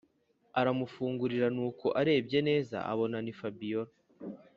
aramukingurira 0.59 1.47
nuko 1.55 1.87
arebye 1.99 2.39
neza 2.49 2.77
abona 2.91 3.17
ni 3.25 3.33
fabiora. 3.39 3.91